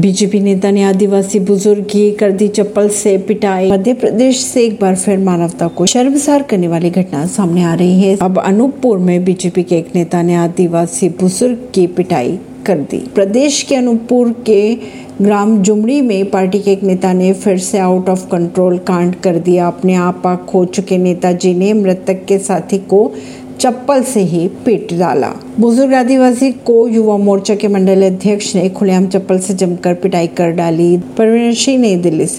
[0.00, 4.78] BJP नेता ने आदिवासी बुज़ुर्ग की कर दी चप्पल से पिटाई। मध्य प्रदेश से एक
[4.80, 9.24] बार फिर मानवता को शर्मसार करने वाली घटना सामने आ रही है। अब अनूपपुर में
[9.24, 14.74] बीजेपी के एक नेता ने आदिवासी बुज़ुर्ग की पिटाई कर दी। प्रदेश के अनूपपुर के
[15.22, 19.38] ग्राम जुमड़ी में पार्टी के एक नेता ने फिर से आउट ऑफ़ कंट्रोल कांड कर
[19.38, 23.12] दिया। अपने आप खो चुके नेताजी ने मृतक के साथी को
[23.60, 29.06] चप्पल से ही पीट डाला। बुज़ुर्ग आदिवासी को युवा मोर्चा के मंडल अध्यक्ष ने खुलेआम
[29.06, 32.38] चप्पल से जमकर पिटाई कर डाली। परवीन सिंह नई दिल्ली से।